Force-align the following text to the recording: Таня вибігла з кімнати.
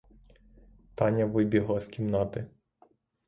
Таня 0.95 1.25
вибігла 1.25 1.79
з 1.79 1.87
кімнати. 1.87 2.47